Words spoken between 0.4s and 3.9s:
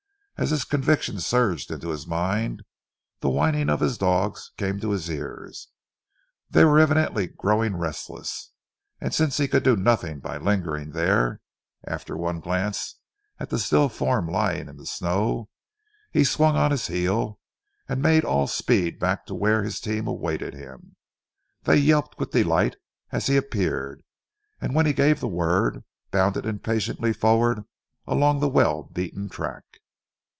this conviction surged into his mind the whining of